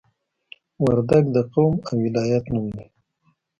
[0.83, 2.87] وردګ د قوم او ولایت نوم دی